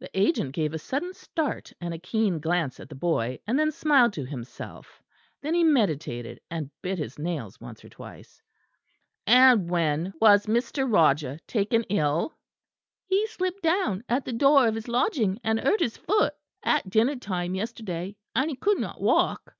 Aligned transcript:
The 0.00 0.10
agent 0.18 0.54
gave 0.54 0.74
a 0.74 0.78
sudden 0.80 1.14
start 1.14 1.72
and 1.80 1.94
a 1.94 1.98
keen 2.00 2.40
glance 2.40 2.80
at 2.80 2.88
the 2.88 2.96
boy, 2.96 3.38
and 3.46 3.56
then 3.56 3.70
smiled 3.70 4.12
to 4.14 4.24
himself; 4.24 5.00
then 5.40 5.54
he 5.54 5.62
meditated, 5.62 6.40
and 6.50 6.72
bit 6.82 6.98
his 6.98 7.16
nails 7.16 7.60
once 7.60 7.84
or 7.84 7.88
twice. 7.88 8.42
"And 9.24 9.70
when 9.70 10.14
was 10.20 10.46
Mr. 10.46 10.92
Roger 10.92 11.38
taken 11.46 11.84
ill?" 11.84 12.34
"He 13.06 13.24
slipped 13.28 13.62
down 13.62 14.02
at 14.08 14.24
the 14.24 14.32
door 14.32 14.66
of 14.66 14.74
his 14.74 14.88
lodging 14.88 15.38
and 15.44 15.60
hurt 15.60 15.78
his 15.78 15.96
foot, 15.96 16.34
at 16.64 16.90
dinner 16.90 17.14
time 17.14 17.54
yesterday; 17.54 18.16
and 18.34 18.50
he 18.50 18.56
could 18.56 18.80
not 18.80 19.00
walk." 19.00 19.54